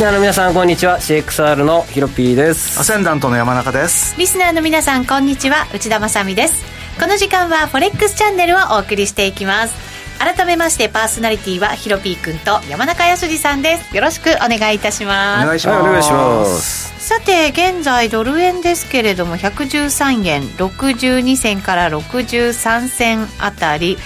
[0.00, 0.98] リスナーの皆さんこんにちは。
[0.98, 2.80] CXR のヒロピーです。
[2.80, 4.18] アセンダントの山中です。
[4.18, 5.66] リスナーの皆さんこんにちは。
[5.74, 6.64] 内田まさです。
[6.98, 9.74] この時間はフォレックスチャンネルをお送りしていきます。
[10.18, 13.94] 改めましてパーソナリティはヒロピーくんと山中康二さんです。
[13.94, 15.44] よろしくお願いいたします。
[15.44, 17.06] お願いします、はい、お願いします。
[17.06, 23.98] さて現在ドル円ですけれども113円62銭から63銭あたり、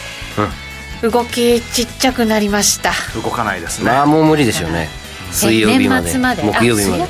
[1.03, 2.91] うん、動きちっちゃくなりました。
[3.15, 3.93] 動かないですね。
[3.93, 5.04] まあもう無理ですよね
[5.35, 6.13] 水曜日まで。
[6.13, 7.03] 木曜日まで。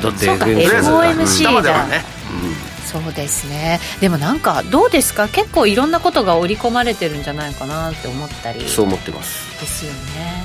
[0.00, 2.04] だって FOMC だ、ね。
[2.30, 3.80] うん、そうですね。
[4.00, 5.28] でもなんかどうですか？
[5.28, 9.60] 結構いろんなことが織り込まれてるんじゃないかなって思ったりそう思ってます。
[9.60, 10.44] ですよね。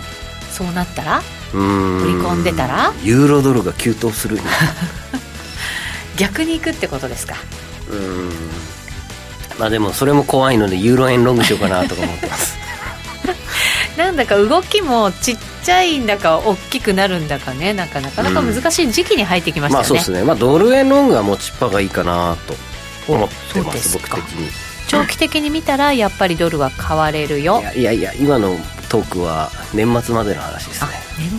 [0.52, 1.22] そうなったら？
[1.54, 2.02] うん。
[2.04, 2.94] 織り込んでたら？
[3.04, 4.40] ユーロドルが急騰する
[6.18, 7.36] 逆にいくってことですか？
[7.92, 8.30] うん。
[9.58, 12.58] まあでもそれも怖いのでユーロ円ロングしようかなとか思ってます。
[13.98, 22.56] なんだか動きもちっちゃいんだか大きくなるんだかねなんかなかなか難しい時期に入ってきましたよね、うん、まあそうですね、まあ、ドル円ロングは持ちっぱがいいかなと
[23.12, 24.50] 思ってます僕的に。
[24.88, 27.62] 長期的に見たらやっぱりドルは買われるよ。
[27.76, 28.58] いやいや今の
[28.90, 30.90] トークは年末までの話ですね。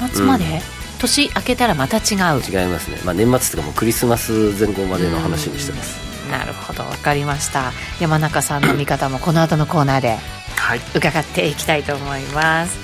[0.00, 0.60] 年末まで、うん、
[1.00, 2.40] 年明けたらまた違う。
[2.40, 5.98] 違いますね、まあ、年末というかもうクリスマス前後までの話にしてます。
[6.30, 6.84] なるほど。
[6.84, 7.72] 分かりました。
[8.00, 10.18] 山中さんの見方もこの後のコーナーで
[10.94, 12.78] 伺っていきたいと思います、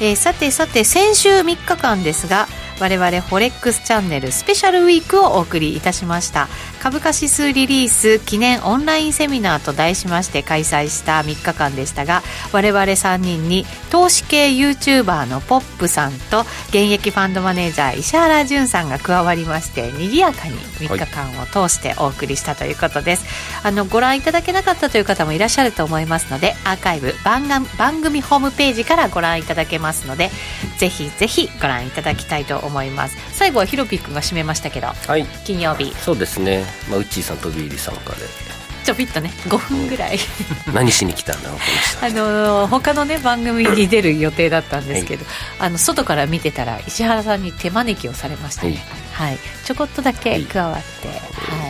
[0.00, 2.46] えー、さてさて先週3日間ですが
[2.80, 6.48] 我々フォレックスチャンネルスペシャルウィークをお送りいたしました。
[6.78, 23.26] 株価指数リリース記念オンラインセミナーと題しまして開催した3日間でしたが我々3人に投資系 YouTuber のポップさんと現役ファンドマネージャー石原潤さんが加わりまして賑やかに3日間を通してお送りしたということです、
[23.62, 30.30] はい、あのご覧いただけなかったという方もいらっしゃると思いますのでアーカイブ番番組ホームページからご覧いただけますので
[30.78, 32.67] ぜひぜひご覧いただきたいと思います。
[32.68, 33.16] 思います。
[33.32, 35.92] 最後はヒロピー君が締めましたけど、はい、金曜日。
[35.96, 38.48] そうですね、まあ、ウッチーさん飛び入り参加で。
[38.84, 40.18] ちょびっとね5分ぐらい、
[40.66, 41.58] うん、何しに来たんだろう
[42.00, 45.34] あの他のね番組に出る予定だったんですけど、はい、
[45.66, 48.78] あの外から見てたら石原さんに手招きをされましたね、
[49.12, 51.14] はい、はい、ちょこっとだけ加わって、は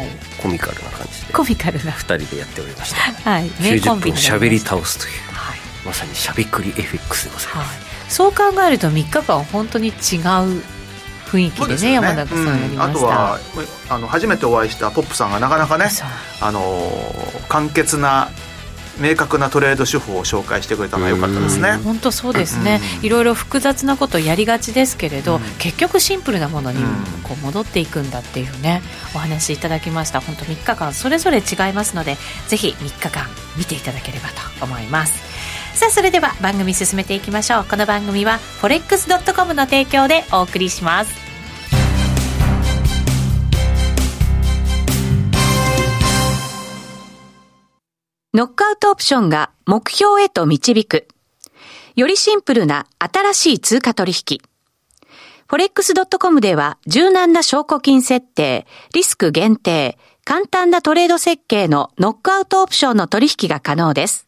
[0.04, 1.32] い、コミカルな感じで。
[1.32, 1.90] コミカルな。
[1.90, 3.30] 2人でやっておりました。
[3.30, 3.50] はい。
[3.60, 10.62] 名コンビにしゃべり倒すという、はい、まさにしゃべくり FX でございます、はい、そう考えると3日間本当に違う
[11.28, 13.38] 雰囲気でね、ね、山中さんやりました、うん、あとは
[13.90, 15.86] あの初めてお会いしたポップさんがなかなかね
[16.40, 16.90] あの
[17.48, 18.30] 簡潔な
[19.00, 21.76] 明確なトレード手法を紹介してくれたのが良かったですね。
[21.84, 26.82] 本当そうですね、いろいろ複雑なことやりがちですけれど、結局シンプルなものに
[27.22, 28.82] こう戻っていくんだっていうね
[29.14, 30.20] お話いただきました。
[30.20, 32.16] 本当3日間それぞれ違いますので
[32.48, 35.27] ぜひ3日間見ていただければと思います
[35.78, 37.64] さあそれでは番組進めていきましょう。
[37.64, 41.14] この番組は forex.com の提供でお送りします。
[48.34, 51.06] ノックアウトオプションが目標へと導く。
[51.94, 54.40] よりシンプルな新しい通貨取引。
[55.48, 64.27] forex.com では柔軟な証拠金設定、リスク限定、簡単なトレード設計のノックアウトオプションの取引が可能です。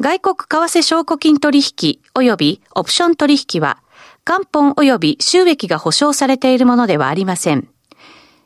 [0.00, 3.78] 外国為替証拠金取引及びオプション取引は、
[4.24, 7.68] 元本及び収益が保証されているものではありません。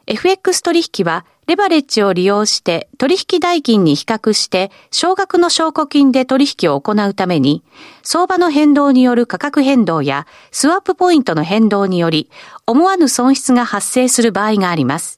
[0.07, 7.65] FX 取引は、レバレッジを利用して取引代金に比較して少額の証拠金で取引を行うために、
[8.03, 12.31] 相場の変動による価格変動やスワップポイントの変動により
[12.67, 15.18] 思わぬ損失が発生する場合があります。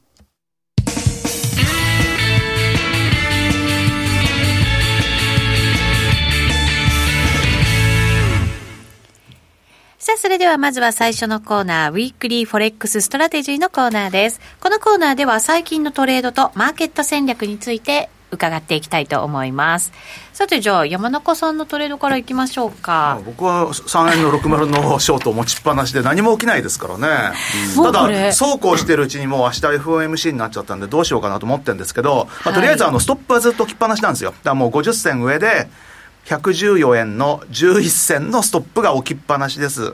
[10.01, 14.41] さあ、それではまずは最初のコーナー、ウィークリーフォレックスストラテジーのコーナーです。
[14.59, 19.93] このコーナーでは最近のトレードとマーケット戦略について伺っていきたいと思います。
[20.33, 23.21] さてじゃあ山中さんのトレードからいきましょうか。
[23.27, 27.07] 僕は3円の60のショートを持ちっぱなしで何も起きないですからね、
[27.77, 34.31] うん、ただそうこうしてるうちにもう明日 FOMC になっちゃったんでどうしようかなと思ってるんですけど、まあ、とりあえずあのストップはずっと置きっぱなしなんですよ。
[34.31, 35.69] だからもう50銭上で
[36.25, 39.93] 114円の11銭のストップが置きっぱなしです。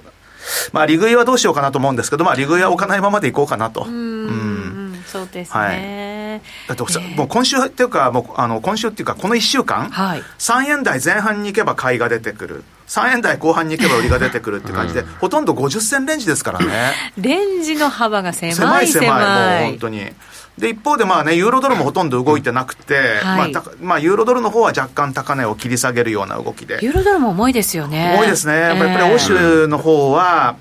[0.72, 3.84] まあ利食いはどうしようかなと思うんですけどまあ利食いは置かないままでいこうかなと。
[3.84, 4.78] うん
[5.08, 12.64] そうですね、はい、だって、もう今週っていうかもうあの今週っていうかこの1週間、はい、3円台前半に行けば買いが出てくる。
[12.88, 16.94] 3円台後半に行けば売りが出てくるって感じで、うん、ほとんど50銭レンジですからね。
[17.20, 18.56] レンジの幅が狭い。
[18.56, 20.14] 狭い狭いもう本当に
[20.58, 26.80] で一方でまあねユーロドルもほとんど動いてなくて、はい、まあまあ、ユーロドルの方は若干高値を切り下げるような動きで。
[26.82, 28.14] ユーロドルも重いですよね。
[28.16, 28.54] 重いですね。
[28.54, 30.58] やっぱり欧州の方は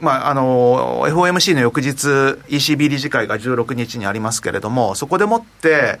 [0.00, 2.06] まあ、あの FOMC の翌日
[2.48, 6.00] ECB 理事会が16日にありますけれどもそこでもって、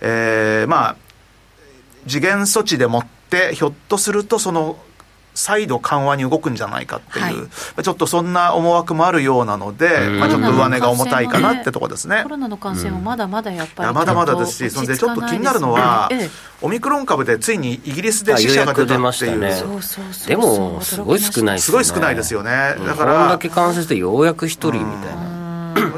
[0.00, 0.96] えー、まあ
[2.06, 4.78] 次元措置でもってひょっとするとその
[5.42, 7.48] 再度緩和に動くんじゃないかっていう、は
[7.80, 12.20] い、ちょっとそんな思惑もあるようなので、まあ、ちょっと上値が重たいかなってとこですね。
[12.22, 16.30] コロナの感染もまだまだやっぱり、まだまだですし、そんでちょっと気になるのは、ええ、
[16.60, 19.40] オミクロン株でついにイギリスで死者が出たっていう。
[19.40, 19.60] ね、
[20.28, 21.72] でも、すごい少ないですね。
[21.72, 22.76] すごい少ないですよね。
[22.86, 23.18] だから。
[23.18, 25.32] こんだけ感染してようやく一人みたいな。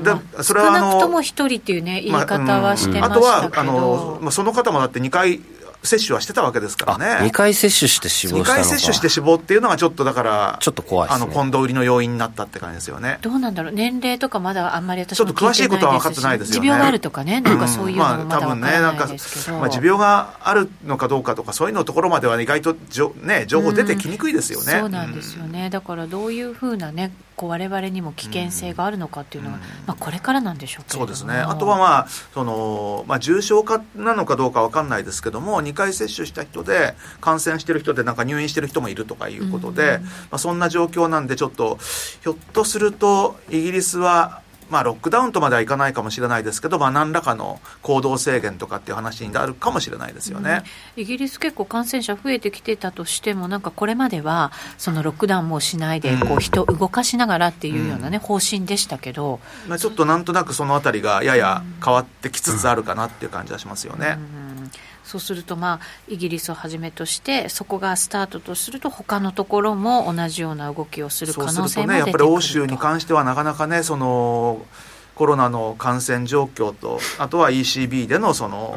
[0.04, 5.40] でそれはあの少なくとも一人っていうね、言い方はしてましたけど、まあ、あとはあの、まあ、その方もだって2回
[5.84, 7.28] 接種はしてたわけですからね。
[7.28, 13.18] 2回接種して死亡したのか2回接種して死亡っていうのがちょっとだから、ちょっと怖い、ね、あの、今度売りの要因になったって感じですよね。
[13.20, 16.60] どうなんだろう、年齢とかまだあんまり私ちょっと詳しいことは分かってないですよね。
[16.62, 24.72] 持病があるとかね、なんかそういうのもまだ分からないですけど、まあ、持病があるのかどうかとか、そういうのところまでは意外とじょ、ね、情報出てきにくいですよね。
[24.80, 25.68] そうなんですよね。
[25.70, 41.78] だからどういうふうなね、こう我々にも危険性があるのかっていうのは、うん、まあ、これからなんでしょうそうですね、あとは、まあそのまあ、重症化なのかどうか分かんないですけども、2回接種した人で、感染してる人で、なんか入院してる人もいるとかいうことで、うん、まあ、そんな状況なんで、ちょっと、
[42.22, 44.42] ひょっとすると、イギリスは
[44.74, 50.64] まあ、ロックダウンとまではいかないかもしれないですけど、まあ、何らかの行動制限とかっていう話になるかもしれないですよね、
[50.96, 59.38] うん、イギリス、結構感染者増えてきてたとしても、なんかこれまでは、そのロックダウンもしないで、こう人動かしながらっていうようなね、方針でしたけど、
[59.68, 64.18] まあ、ちょっとなんとなくそのあたりがやや変わってきつつあるかなっていう感じはしますよね。
[64.38, 64.43] うん
[65.04, 71.78] そうすると、まあ、イギリスをはじめとして、そこがスタートとすると、他のところも同じような動きをする可能性も出てくると。
[71.78, 74.64] そうするとね、やっぱり欧州に関しては、なかなかね、その
[75.14, 78.76] コロナの感染状況と、あとは ECB でのその、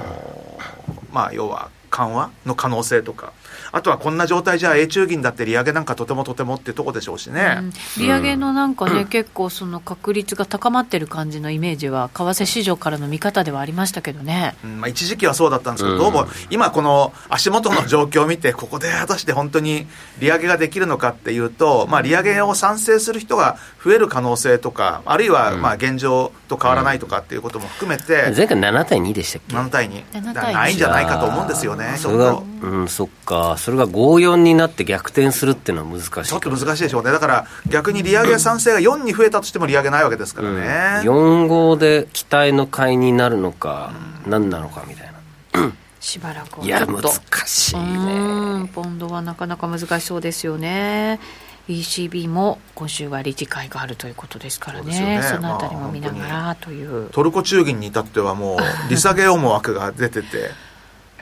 [1.12, 3.34] まあ、要は緩和の可能性とか、
[3.72, 14.82] あとはこんな状態じゃ、永中銀だって利上げなんかとてもとてもってとこでしょうしね、うん、利上げのなんかね、うん、結構、その確率が高まってる感じのイメージは、為替市場からの見方ではありましたけどね、うん。
[14.82, 19.88] まあ、一時期はそうだったんですけど、どうも今、この足元の状況を見て、ここで果たして本当に
[20.20, 41.08] 利上げができるのかっていうと、まあ、利上げを賛成する人が増える可能性とか、あるいはまあ現状と変わらないとかっていうことも含めて、前回7対2でしたっけ ?7 対2、7対2ないんじゃないかと思うんですよね、それが、うん、そっか、それが5、4になって逆転するっていうのは難しいちょっと難しいでしょうね、だから逆に利上げ賛成が4に増えたとしても利上げないわけですからね。
[41.08, 43.92] うん、4号で期待の買いになるのか、
[44.26, 45.12] 何なのかみたい
[45.54, 45.72] な。
[46.00, 47.04] しばらくいや難
[47.46, 48.70] しいね。
[48.74, 51.20] ポンドはなかなか難しそうですよね
[51.68, 58.60] ECB も今週は理事会があるということですからね、そねそのあたりも見ながらという、トルコ中銀に至ってはもう、
[58.90, 60.52] 利下げ思惑が出てて。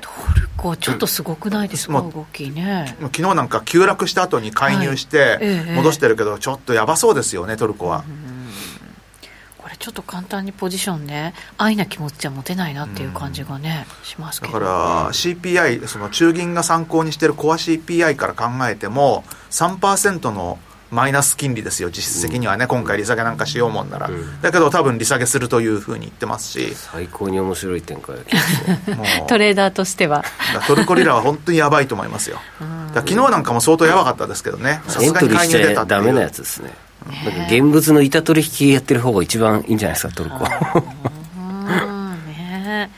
[0.02, 0.10] ト
[0.40, 2.96] ルコ、ちょっとすごこないですか、うん、動きね。
[3.02, 8.04] 昨日なんか急落した後に介入して、戻してるけど、ちょっとやばそうですよね、トルコは。
[8.08, 8.25] うんこ
[9.78, 14.54] れちょっと簡単にポジションね安易な気持ちは持てないなっていう感じがね、うん、しますけど。
[14.54, 20.60] だから CPI その中銀が参考にしているコア CPI から考えても3%の
[20.92, 28.16] マイナス金利ですよ、実質的にはね、うん、今回利下げなんかしようもんなら、うん、だけど多分利下げするというふうに言ってますし、最高に面白い展開
[29.28, 30.24] トレーダーとしては。
[30.68, 32.40] トルコリラは本当にやばいと思いますよ、
[32.94, 36.00] 昨日なんかも相当やばかったですけどね、さすがに介入出たっていう。
[36.00, 36.85] ダメなやつですね
[37.50, 40.40] 現物の板取引やってる方が一番いいんじゃないですか、トルコ。
[42.28, 42.90] ね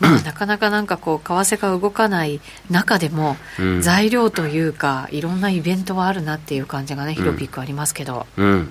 [0.00, 2.40] まあ、なかなかなんかこう為替が動かない
[2.70, 3.36] 中でも、
[3.80, 8.68] 材料というかいろんなイベントはあるなっていう感じがねヒロピックありますけど、うん、うん、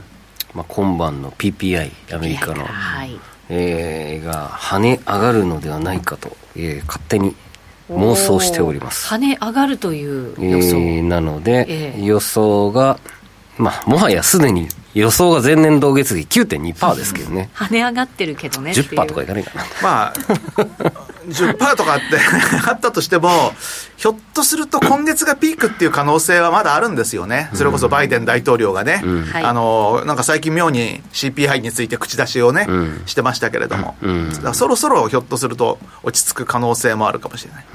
[0.54, 3.20] まあ、今晩の PPI アメリカの、はい。
[3.54, 7.36] えー、が跳ね上がるのではないかと、えー、勝手に
[7.90, 9.14] 妄想しております。
[9.14, 13.00] 跳ね上がるという予想、えー、なので、えー、予想が
[13.62, 17.50] まあ、もはやすでに予想が前年同月比9.2%ですけどね。
[17.54, 18.72] 跳ね上がってるけどね。
[18.72, 19.64] 10%とかいかないかな。
[19.82, 20.14] まあ、
[21.28, 22.18] 10%とかって
[22.68, 23.54] あったとしても、
[23.98, 27.50] ひょっとすると今月がピークっていう可能性はまだあるんですよね。
[27.54, 37.66] それこそバイデン大統領がね、うん、あの、なんか最近妙に CPI について口出しをね、うん、してましたけれども、うん、そろそろひょっとすると落ち着く可能性もあるかもしれない。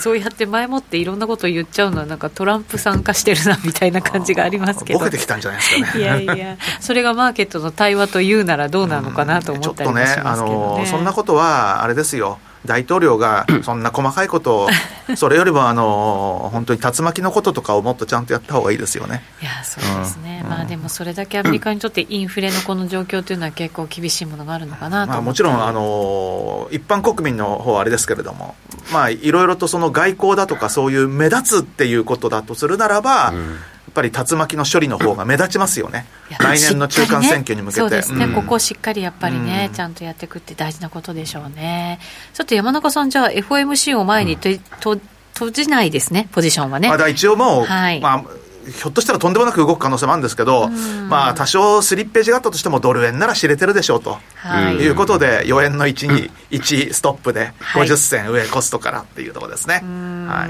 [0.00, 5.00] そうやって前もっていろんなこと言っちゃうのはなんかトランプ参加してるなみたいな感じがありますけど。
[5.00, 6.00] ボケてきたんじゃないですかね。
[6.00, 10.36] いやいや、 それがマーケットの対話というならどうなのかなと思ったりもしますけどね。
[10.36, 12.38] ちょっとね、あの、そんなことはあれですよ。
[12.64, 14.68] 大統領が そんな細かいことを、
[15.16, 19.22] それよりもあの本当に竜巻のこととかをもっとちゃんとやった方がいいですよね。
[19.40, 28.54] いやそうですね、うん、まあ、でもそれだけアメリカにとってインフレのこの状況というのは結構厳しいものがあるのかなと、まあ、もちろんあの一般国民の方はあれですけれども、
[28.92, 33.54] まあ、いろいろとその外交だとかそういう目立つっていうことだとするならば、うん。
[33.54, 33.56] っ
[33.98, 36.06] ぱり竜巻の処理の方が目立ちますよね、
[36.38, 41.98] 来年の中間選挙に向けて、そうですね、うん、ここをしっかりやっぱりね、うん、ちゃんとやっていくって大事なことでしょうね。
[42.32, 44.48] ちょっと山中さん、じゃあ、FOMC を前にと、
[44.80, 45.00] と
[45.34, 46.88] 閉じないですね、ポジションはね。
[46.88, 48.24] まだ一応もう、はい、まあ
[48.70, 50.68] ひょっとしたらとんでもなく動く可能性もあるんですけど、
[51.08, 59.82] まあ、多少スリッページがあったとしても、ドル円なら知れてるでしょうと、はい、いうことで、4円の1に1ストップで、50銭上コストからっていうところですね。
[60.28, 60.46] は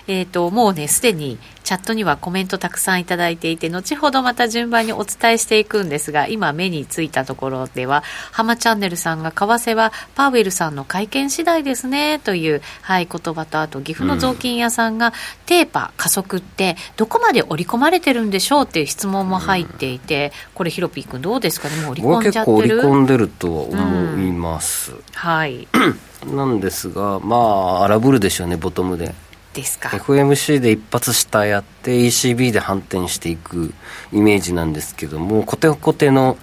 [0.11, 8.03] えっ、ー、と、もうね、すでにチャットにはコメントたくさんいただいていて、後ほどまた順番にお伝えしていくんですが、今目についたところでは、
[8.33, 15.13] 浜チャンネルさんが、為替はパウエルさんの会見次第ですね、という、はい、言葉と、あと岐阜の雑巾屋さんが、
[15.45, 24.91] テーパ加速って、どこまで織り込まれてるんでしょうっていう質問も入っていて、これ、ヒロピー君どうですかね、もう織り込んじゃってる結構織り込んでるとは思います。
[24.91, 25.69] うん、はい。
[26.27, 29.15] なんですが、まあ、荒ぶるでしょうね、ボトムで。
[29.53, 33.73] ですか？FMC で一発下やって ECB で反転していく
[34.11, 36.37] イメージなんですけどもコテコテの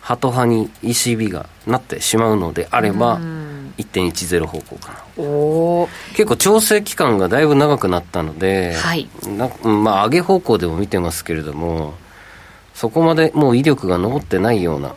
[0.00, 5.22] ハト派に ECB がなってしまうのであれば1.10方向かな。
[5.24, 11.94] お結構調整期間がだいぶ長くなったので、はい、なまあ上げ方向でも見てますけれども
[12.74, 14.94] そこまでもう威力が残ってないような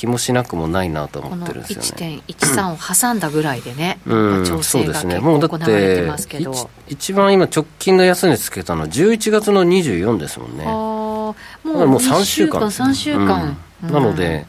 [0.00, 2.22] 気もしなくもないなと思ってるんですよね。
[2.26, 10.64] 1.13を挟んだぐらいでね、うん、調整が結構行われてますけど、一番今直近の安値つけたのは11月の24ですもんね。
[10.64, 14.46] もうもう3週間3週間、うん、なので、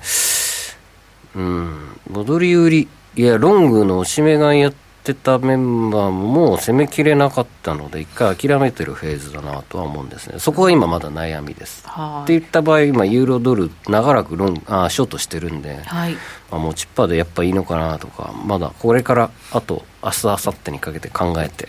[1.35, 11.85] うん、戻り売りいやロングの押し目買いやっってたメンバーももう攻めきれなかったので、一回諦めてるフェーズだなとは思うんですね、そこは今まだ悩みです。
[11.87, 16.13] って言った場合、今、ユーロドル、長らくロンあショートしてるんで、はい、
[16.51, 21.67] まあ、持ちっぱでやっぱいいのかなとか、まだこれからあと、明日明後日にかけて考えて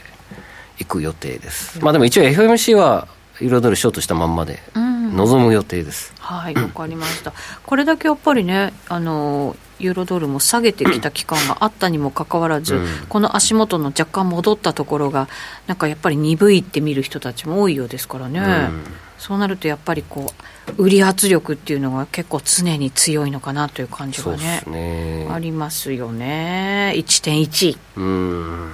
[0.79, 1.83] いく予定です。
[1.83, 3.09] まあ、でも一応 FMC は
[3.41, 6.13] ユーロドルショートしたまんまで臨む予定です。
[6.19, 7.33] うん、はい、わかりました。
[7.65, 15.29] これだけやっぱりね、あのユーロドルも下げてきた期間があったにもかかわらず、うん、この足元の若干戻ったところが、
[15.67, 18.85] なんかやっぱり鈍いって見る人たちも多いようですからね、うん、
[19.19, 20.33] そうなるとやっぱりこ
[20.77, 25.29] う、売り圧力っていうのが結構常に強いのかなという感じがね、ね。
[25.31, 27.79] ありますよね、1.1。
[27.97, 28.71] うん。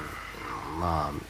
[0.80, 1.28] まあ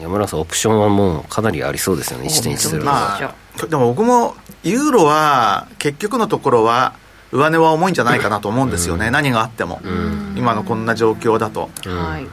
[0.00, 3.34] 山村さん、オプションはもうかなりありそうですよね、1.10まあ、
[3.66, 6.94] でも僕もユーロは結局のところは、
[7.32, 11.70] 上値は重いんじゃないかなと思うんですよね、うん、何があっても、うん、今のこんな状況だと。
[11.84, 12.26] はい。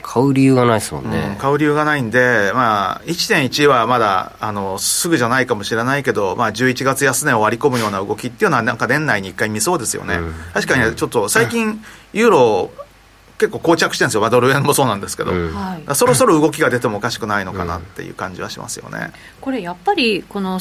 [0.00, 12.70] 買う理由がないですもんね、うん、買う理由がないんで、まあ、1.1はまだあのすぐじゃないかもしれないけど、まあ、11月安値を割り込むような動きっていうのは、なんか年内に1回見そうですよね、うん、確かにちょっと最近、ユーロ、
[13.38, 14.14] 結構膠着してるんです。
[14.16, 15.54] よ、ドル円もそうなんですけど、うん、
[15.94, 19.12] そろそろ動きが出てもおかしくないのかなっていう感じはしますよね。
[19.40, 20.58] これやっぱりこの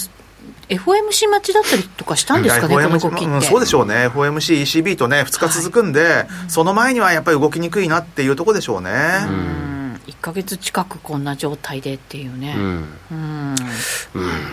[0.69, 8.91] FOMC 待ちだったりとかしたんですかね、この動きって、そうでしょうね、FOMC、ECB とね、2日続くんで、はい、その前にはやっぱり動きにくいなっていうところでしょうね。
[9.27, 10.01] うん。
[10.07, 12.63] 1か月近くこんな状態でっていうね、うん、
[13.11, 13.51] うん。
[13.51, 13.55] うん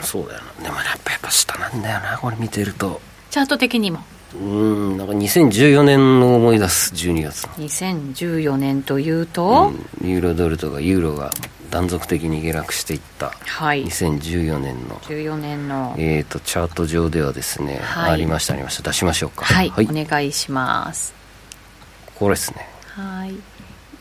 [0.02, 3.00] そうだよな、でもやっぱやっぱ下なんだよな、これ見てると。
[3.30, 4.04] チャート的にも。
[4.34, 7.50] うんなんか2014年の思い出す12月の。
[7.66, 11.30] 2014年というと、うん、ユーロドルとかユーロが
[11.74, 18.88] 断続的に下落していった、はい、2014年の14年の、えーと、チャート上ではですね、はい、ありましたありました。
[18.90, 19.44] 出しましょうか。
[19.44, 21.12] はい、はい、お願いします。
[22.14, 22.68] これですね。
[22.90, 23.34] はい。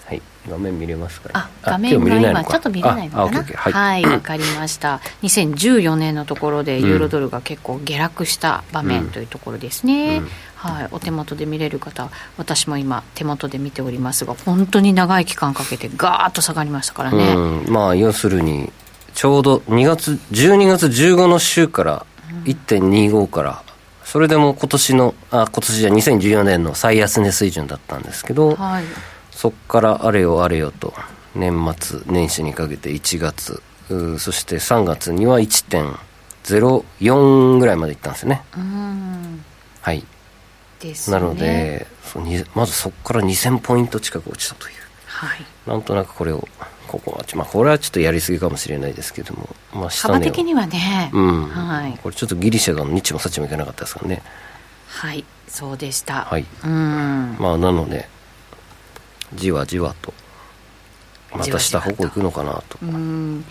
[0.06, 0.22] はい。
[0.48, 3.44] 画面見れますか、あ画面が今ちょっと見れないのかな？
[3.56, 4.04] はい。
[4.04, 5.02] わ、はい、かりました。
[5.24, 10.30] 2014年のところでユーロドルが結構下落した場面というところですね、うんうん
[10.70, 18.72] はい、お手元で見れる方私も今手元で見ておりますが本当に長い期間かけてガーッと下がりましたからね、うん、まあ要するに
[19.14, 22.06] ちょうど2月12月15の週から
[22.46, 23.64] 1.25から、
[24.04, 28.86] それでも今年のあ今年じゃ2014年の最安値水準だったんですけど、はい、
[29.32, 30.94] そっからあれよあれよと
[31.36, 33.62] 年末年始にかけて1月
[34.18, 38.44] そして3月には1.04ぐらいまでいったんですね。
[39.82, 40.06] はい
[40.88, 40.96] ね。
[41.08, 41.88] なので
[42.56, 44.76] まずそこから2000ポイント近く落ちたという、
[45.06, 46.48] はい、なんとなくこれを
[46.88, 54.22] ここは、まあ、これはちょっとやりすぎかもしれないですけども、まあ、幅的にはね、うん、はい、これちょっとギリシャが日もさちもいけなかったですからね。
[54.88, 55.26] はい。
[55.48, 56.26] そうでした。
[56.26, 56.46] はい。
[56.64, 57.38] うん。
[57.40, 58.08] まあなので
[59.36, 60.14] じわじわと
[61.32, 62.78] また下方向行くのかなと。
[62.82, 63.46] うん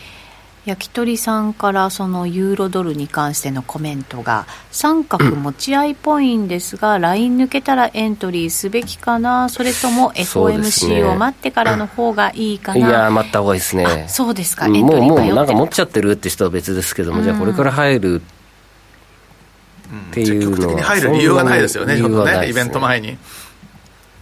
[0.64, 9.49] 焼き鳥さんからそのユーロドルに関してのコメントが三角持ち合いっぽいんですが、うん、ライン抜けたらエントリーすべきかな？
[9.49, 14.07] それとも FOMC を待ってからの方がいいかな、ね、いや待った方がいいですね。
[14.09, 18.23] そうですか、もうもうなんか持っちゃってるって人は別ですけども、うん、じゃあこれから入る
[20.11, 23.19] っていうのは、うん、入る理由はないですよねねイベント前に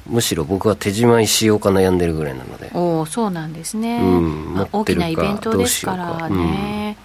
[0.07, 2.71] むしろ僕は手締まいしようか悩んでるぐらいなので。
[2.75, 6.97] おおそうなんですね、うんまあ、大きなイベントですからね、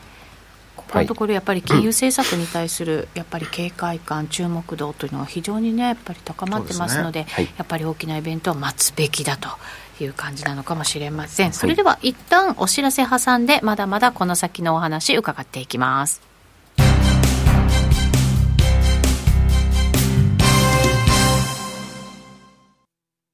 [0.78, 7.28] うん、ここのところやっぱり金融政策に対するやっぱり警戒感、注目度というのは非常にねやっぱり高まってますので、ね。
[7.30, 9.50] はい、やっぱり大きなイベントを待つべきだと
[10.04, 11.54] いう感じなのかもしれません。
[11.54, 16.35] それでは一旦お知らせ挟んでまだまだこの先のお話伺っていきます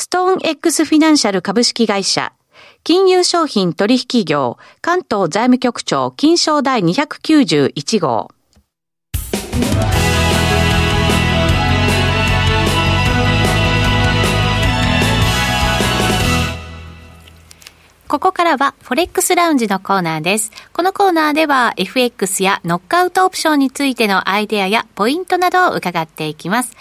[0.00, 2.32] ストーン X フィナンシャル株式会社
[2.84, 8.30] 金融商品取引業関東財務局長金賞第291号
[18.06, 20.50] ここからは、フォレックスラウンジのコーナーです。
[20.72, 26.74] このコーナーでは、FX やノックアウトオプションについてのアイデアやポイントなどを伺っていきます。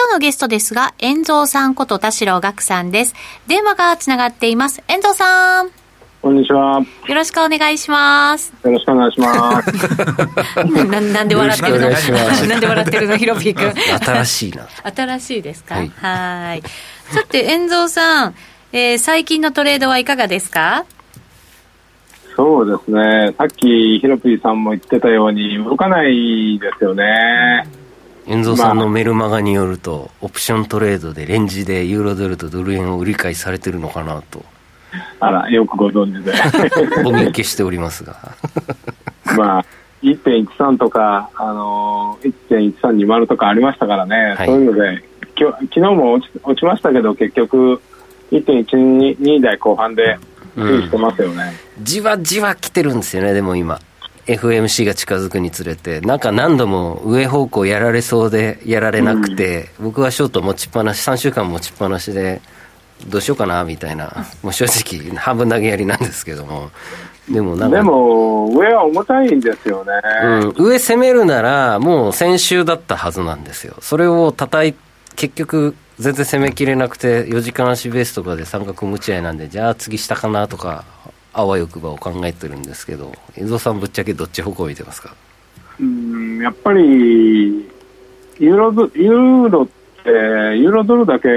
[0.00, 3.14] 今日のゲストですが、遠蔵さんこと田代岳さんです。
[3.48, 4.80] 電話がつながっています。
[4.86, 5.70] 遠蔵さん。
[6.22, 6.80] こんにちは。
[7.08, 8.54] よろしくお願いします。
[8.62, 9.72] よろしくお願いします。
[10.86, 11.90] ななんで笑ってるの？
[11.90, 13.16] なんで笑ってるの？
[13.16, 13.74] ヒロピー君。
[13.98, 14.68] 新しいな。
[14.94, 15.74] 新しいですか？
[15.74, 15.90] はい。
[16.00, 16.62] はい
[17.10, 18.36] さて、遠蔵さん、
[18.72, 20.84] えー、最近のトレードはいかがですか？
[22.36, 23.34] そうですね。
[23.36, 27.64] さっきヒロピーさんも言ってたように、動かないですよね。
[27.82, 27.87] うん
[28.28, 34.44] 遠蔵さんのメルマガによると、オプショントレードでレンジでユーロドルとドル円を売り買いされてるのかなと。
[35.18, 36.34] あら、よくご存知で。
[37.08, 38.16] お見受けしておりますが。
[39.34, 39.64] まあ、
[40.02, 42.34] 1.13とか、あのー、
[42.80, 45.02] 1.1320とかありましたからね、はい、そういうので、
[45.34, 47.80] きょ昨日も落ち落ちましたけど、結局、
[48.30, 50.18] 1.12台後半で
[50.54, 53.78] 推移してますよね、うん、じわじわ来てるんですよね、でも今。
[54.28, 62.42] FMC が近づくにつれて、なんか何度も上方向やられそうでやられなくて、うん、僕はショート持ちっぱなし、3週間持ちっぱなしで、
[63.06, 66.70] どうしようかなみたいな、もう正直、半分投げやりなんですけども。
[67.30, 69.92] でもなんかでも、上は重たいんですよね、
[70.24, 74.74] うん、上攻めるなら、もう先週だったはずなんですよ、それを叩い
[75.16, 80.84] 結局、全然攻めきれなくて、4時間足ベースとかで三角無知合いなんで、じゃあ次下かなとか
[81.32, 85.14] あわよくばを考えてるんですけど、江蔵さん、ぶっちゃけどっち方向見てますか？
[85.80, 86.80] うんやっぱり
[88.38, 89.66] ユーロユーロっ
[90.02, 91.28] て、ユーロドルだけ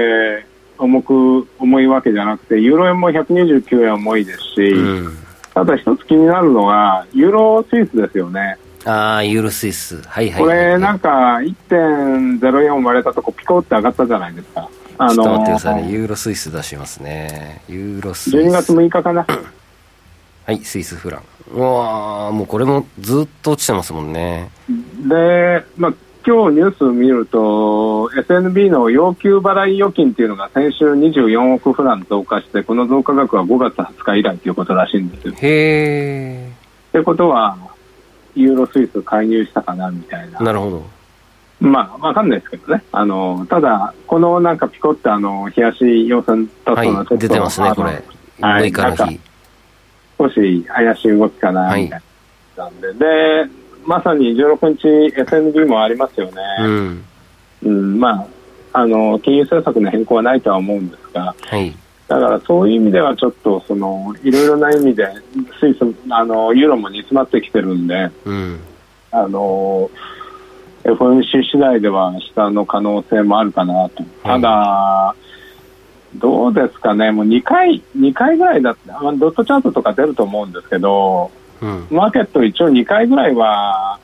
[0.78, 5.16] 重く重いわけじゃなくて、ユーロ円も129円重いですし、うん、
[5.54, 8.56] ただ一つ気になるのが、ユーロスイスですよね。
[8.84, 10.02] ああ、ユーロスイス。
[10.02, 14.68] はいはい、これなんか1.04生まれたとこピコって上がったじゃないですか。
[14.98, 15.92] あのー、ちょっと待ってくださいね。
[15.92, 17.62] ユーロスイス出しますね。
[17.68, 18.36] ユーロスイス。
[18.36, 19.26] 12月6日かな。
[20.44, 21.22] はい、スイスフラン。
[21.54, 24.50] うわもうこれもずっと落ちてますもんね。
[25.06, 35.34] で、まあ、今日ニュース見ると、SNB の要求払い預金っていうのが先週24億フラン増加して、この増加額は5月20日以来ということらしいんですよ。
[35.36, 36.98] へー。
[36.98, 37.56] ってことは、
[38.34, 40.40] ユーロスイス介入したかなみたいな。
[40.40, 40.86] なるほど。
[41.60, 42.82] まあ、わかんないですけどね。
[42.92, 48.02] あの、ただ、このなんかピコってあの、冷やし要線とその、出てますね、これ。
[48.40, 49.02] 6日の日。
[49.02, 49.20] 少し
[50.30, 52.02] 怪しい動きかな、みたい
[52.56, 52.64] な。
[52.64, 53.46] なんで、で、
[53.84, 56.32] まさに16日 SNB もありますよね。
[56.60, 57.04] うん。
[57.64, 58.26] うん、ま
[58.72, 61.74] あ、あの、金融政策の変更はないとは思うんですが、はい。
[62.08, 65.08] だからそういう意味ではちょっとそのいろいろな意味で
[65.58, 65.78] スイス
[66.10, 68.60] あのユーロも煮詰まってきてるんで、うん、
[69.12, 69.90] あの
[70.84, 74.02] FOMC 次第では下の可能性もあるかなと。
[74.22, 75.14] ただ、
[76.16, 83.98] どうですかね、もう2回、2回ぐらいだって、ドットチャートとか出ると思うんですけど、うん、マーケット一応2回ぐらいは、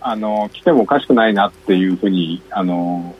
[0.00, 3.14] あの、来てもおかしくないなっていうふうに、あの、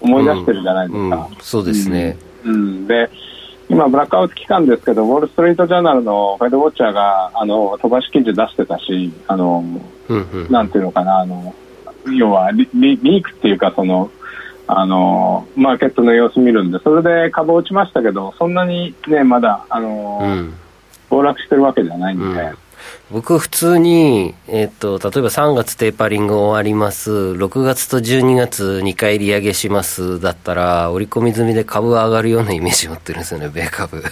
[0.00, 1.16] 思い出してるじゃないですか。
[1.16, 2.16] うんうん、そうですね。
[2.44, 3.10] うん、で、
[3.68, 9.64] 今、ブラックアウト期間ですけど、ウォール・ストリート・ジャーナルのフェドウォッチャーがあの飛ばし記事出してたし、あの、
[10.08, 11.54] うんうん、なんていうのかな、あの
[12.10, 14.10] 要はリリークっていうかその
[14.66, 20.54] あのマーケットの様子見るんでそれで株落ちましたけどそんなにねまだあの、うん、
[21.08, 22.56] 暴落してるわけじゃないんで、うん、
[23.10, 27.10] 僕普通に、えーと、例えば3月テーパリング終わります。
[27.10, 34.02] 6月と12月2回利上げしますだったら織り込み済みで株は上がるようなイメージ持ってるんですよね米株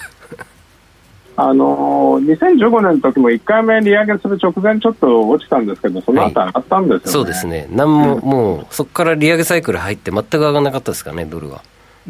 [1.37, 11.63] あの2015年の時も1回目利上げする直前ちょっと落ちたんですけど、その後上がったんですよね、はい、そうですね、なんも、うん、もうそこから利上げサイクル入って、全く上がらなかったですかね、ドルは。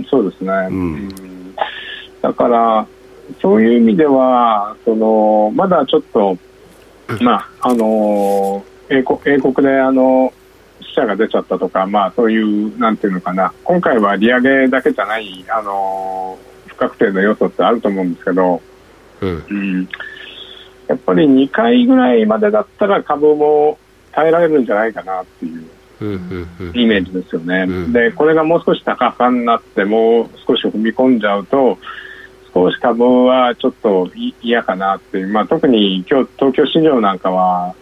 [0.08, 1.54] そうですね、うん、
[2.22, 2.86] だから、
[3.40, 6.36] そういう意味では、そのまだちょっと、
[7.20, 10.32] まああの英国英国であの
[10.80, 18.60] 死者が出ちゃったとか、まあ、そういう、なんていうのかな、今回は利上げだけじゃない、あの不確定な要素ってあると思うんですけど、
[19.26, 19.88] うん、
[20.88, 23.78] やっぱり2回ぐらいまでだったら株も
[24.12, 25.70] 耐えられるんじゃないかなっていう
[26.74, 27.66] イメージですよね。
[27.92, 31.78] でこれがもう少し高価になってもう少し踏み込んじゃうと
[32.54, 34.10] 少し株はちょっと
[34.42, 37.74] 嫌かなっていう、まあ、特に今日東京市場なんかは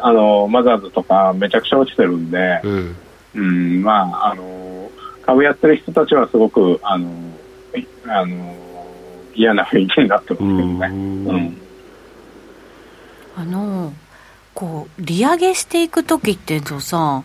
[0.00, 2.96] あのマザーズとかめちゃくちゃ落ちてるんで、うん、
[3.34, 4.90] うん、まああの
[5.22, 7.10] 株やってる人たちはすごくあの
[8.06, 8.63] あの
[9.34, 10.86] 嫌な雰囲気になってますけどね。
[10.88, 11.56] うん、
[13.36, 13.92] あの
[14.54, 17.24] こう利上げしていく時ってぞさ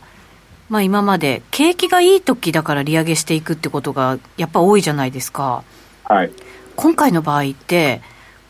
[0.70, 5.64] まあ、今まで景気がいい時だから利上げしていくってことがやっぱ多いじゃないですか。
[6.04, 6.32] はい、
[6.76, 8.02] 今回の場合って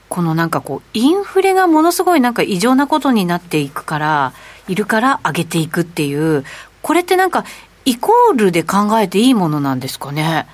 [0.10, 4.34] このなんかこうインフレがものすごいなんか異常なことになっていくから
[4.68, 6.44] いるから上げていくっていう
[6.82, 7.46] これってなんか
[7.86, 10.46] イコールで考えていいものなんですかね？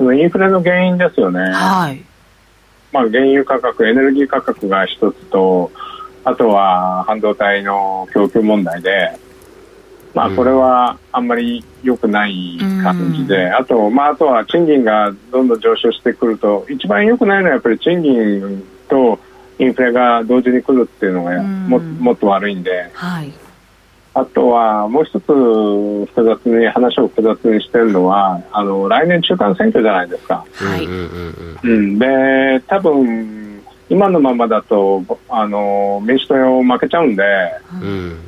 [0.00, 1.40] そのインフレの原因ですよね。
[1.52, 2.02] はい。
[2.90, 5.70] まあ、原油価格、エネルギー価格が一つと、
[6.24, 9.10] あとは半導体の供給問題で、
[10.14, 19.18] まあ、これはあんまり良くない感じで、うん、あと、まあ、あとは賃金がどんどん上昇してくると、一番良くないのはやっぱり賃金と
[19.58, 23.30] インフレが同時に来るっていうのがもうん、もっと悪いんで、はい、
[24.12, 30.44] あとはもう一つ複雑に話を複雑にしてるのはあの来年中間選挙じゃないですか。
[30.52, 37.22] はい、うん、で多分今のままだとあの民主党負けちゃうんで、
[37.80, 38.18] うん、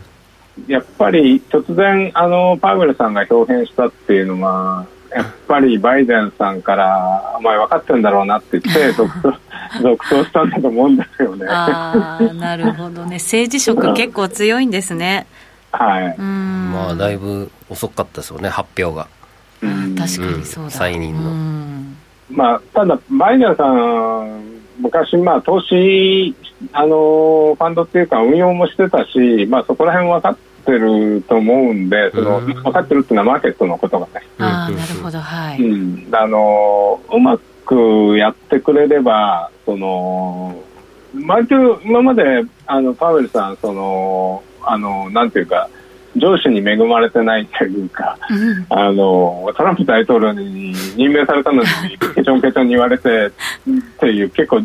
[0.67, 9.35] やっぱり突然あのパウエルさんが表現したっていうのはやっぱりバイデンさんからお前分かってんだろうなって言って 続投
[9.83, 11.47] 続投したんだと思うんですよね。
[11.49, 15.27] あなるほどね政治色結構強いんですね。
[15.73, 19.09] はい、まあだいぶ遅かったですよね発表が。
[19.61, 21.95] 確かにそうだ、再任の、
[22.31, 26.35] まあ、ただバイデンさん昔、まあ、投資
[26.73, 34.27] あのファンドっていうか運用もしてたし、まあ、そこら辺分かってると思うんでその、分かってるっていうのはマーケットのことがね。
[34.39, 40.57] あなるほどはい、うん、あのうまくやってくれればその
[41.27, 45.69] 割と今まであのパウエルさんそのあのなんていうか
[46.17, 51.69] 上司に恵まれてないというか、うん、あのトランプ大統領に任命されたのに
[52.15, 53.31] ケチョンケチョンに言われてっ
[53.99, 54.61] ていう結構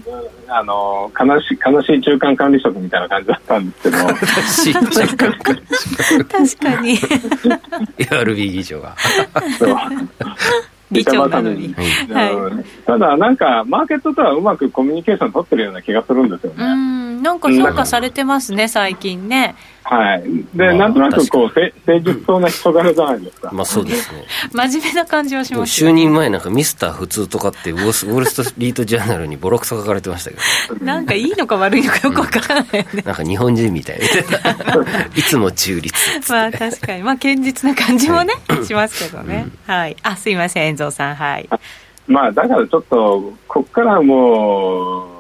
[0.50, 3.98] あの悲しい悲しい中間管理職みたいな感じだったんですけど。
[6.26, 6.98] 確かに。
[7.98, 8.96] FRB 議長が
[10.92, 19.56] 議長なのに、はい、ただなんかマーケットとはうまくコミュニケーション取ってるような気がするんですよねうんなんか評価されてますね最近ね
[19.90, 20.24] はい。
[20.54, 23.52] で、まあ、なんとなくこう、誠実そうな人柄じゃないですか。
[23.54, 24.26] まあそうですね。
[24.52, 30.36] 真面目な感じはします、ね、就任前なんかミスター普通とかってウォール・ストリート・ジャーナルにボロクソ書かれてましたけ
[30.78, 30.86] ど。
[30.86, 33.04] なんかいいのか悪いのかよくわからないよね。
[33.06, 34.00] なんか日本人みたい
[35.16, 35.94] いつも中立。
[36.30, 37.04] まあ確かに。
[37.04, 39.48] まあ堅実な感じもね、はい、しますけどね。
[39.68, 39.96] うん、はい。
[40.04, 41.16] あ、すいません、遠藤さん。
[41.16, 41.48] はい。
[42.08, 45.17] まあだからちょっと、こっからもう、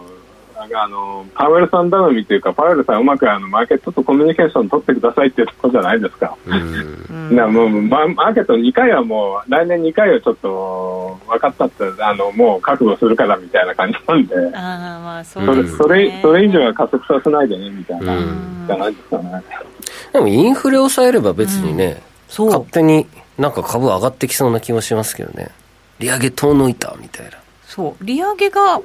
[0.60, 6.36] あのパウエルさん頼みというか、パウエルさん、うまくあのマーケットとコミュニケーション取ってくださいっていうところじゃないですか。
[6.48, 18.18] うんなもうマーケット2回はもう、来年2回はちょっと分かったって、あのもう覚悟するからみたいな感じなんで、あまあそれそれそれ以上は加速させないでねみたいな、
[18.68, 19.44] じゃないですかね。
[20.14, 22.02] でもインフレを抑えれば別にね、
[22.40, 25.50] うん、勝手になんか株上がってきそうな気もしますけどね。
[26.00, 27.32] 利上げ遠のいたみたいな。
[27.66, 28.82] そう、利上げが、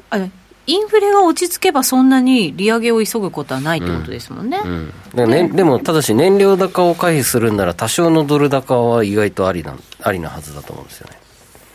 [0.66, 4.60] インフレが落ち着けばそんなに利上げを急ぐことはないってことですもんね。
[4.64, 11.16] うんうん、ねでも、ただし燃料高を回避するんなら多少のドル高は意外とありなありなはずだと思うんですよね。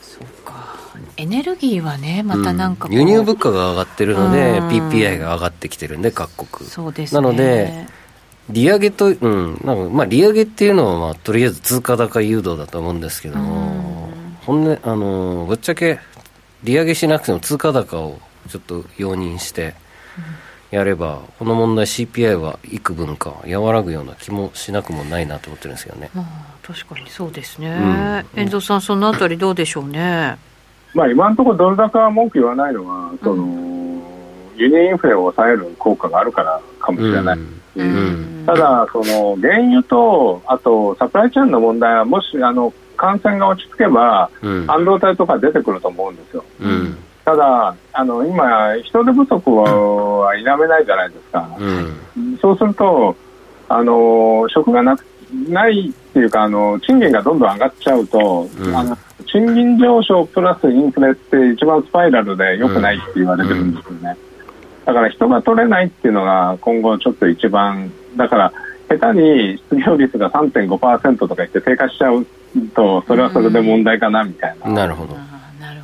[0.02, 0.78] そうか。
[1.17, 6.69] エネルギーはね、またなんか、うん、輸入物価が上がってるので、PPI が上がってきてるんで、各国。
[6.69, 7.88] そうです、ね、なので、
[8.50, 14.10] 利上げと、うん、なんかまあ利上げっていうのは、まあ、とりあえず通貨高誘導だと思うんですけども、
[14.45, 16.00] 本音、あの、ぶっちゃけ、
[16.63, 19.76] 利上げしなくても通貨高をちょっと容認して
[20.72, 26.10] やれば、この問題 CPI は幾分か和らぐような気もしなくもないなと思ってるんですけどね。
[26.62, 28.26] 確かにそうですね。
[28.36, 30.38] うん、遠藤さん、そのあたりどうでしょうね。
[30.94, 33.46] まあ、今のところドル高は文句言わないのは、その、
[34.58, 37.40] 輸入インフレを抑える効果があるからかもしれない。
[37.78, 46.44] うん、ただ、その原油と、あとサプライチェーンの問題は、もしあの感染が落ち着けば、半導体とか出てくると思うんですよ。
[46.60, 53.18] うんただ、あの今、人手不足は否めないじゃないですか、うん、そうすると、
[53.68, 55.04] あの職がなく
[55.50, 64.16] ないっていうかあの、賃金がどんどん上がっちゃうと、うん、あの賃金上昇プラスインフレって一番スパイラルで良くないって言われてるんですよね。
[64.86, 68.54] だから人が取れないっていうのが今後ちょっと一番、だから
[68.88, 72.26] 下手に失業率が3.5%とか言って低下しちゃう
[72.74, 75.13] と、それはそれで問題かなみたいな、なるほど。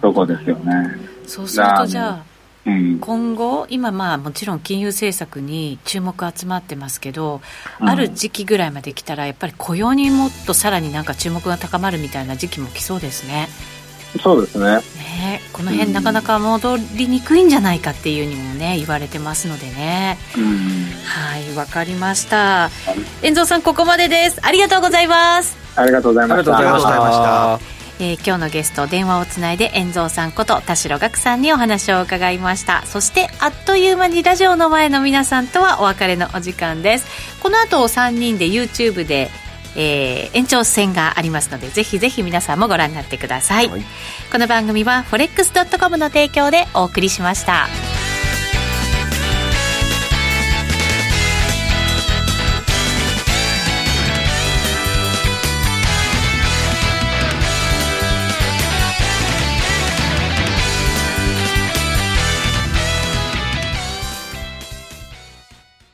[0.03, 1.12] とこですよね。
[1.27, 2.23] そうするとじゃあ、
[2.65, 7.41] うん、今後、今、まあもちろん金融政策に注目集まってますけど、
[7.81, 13.47] うん、ある時期ぐらいまで来たら、やっぱり雇用にもっとさらになんか注目が高まるみたいな時期も来そうですね。
[14.21, 14.75] そうですね。
[14.75, 20.43] ねこの辺、なかなか戻りにくいんじゃないかっていうにもね言われてますのでね、うん、
[21.03, 22.69] はいわかりました。
[23.21, 24.39] 遠藤さんここまでです。
[24.41, 25.57] ありがとうございます。
[25.75, 26.57] ありがとうございました。
[26.57, 27.72] ありがとうございました
[28.03, 32.85] えー、今日のゲスト電話をつないで遠蔵さんこと田代岳さんにお話を伺いました。
[32.85, 37.05] そしてあっという間にラジオの前の皆さんとはお別れのお時間です。
[37.41, 39.31] この後3人で YouTube で
[39.75, 43.81] えー、延長戦がありますのでぜひぜひ皆さんもご覧になってください、はい、
[44.31, 47.67] この番組は forex.com の提供でお送りしました。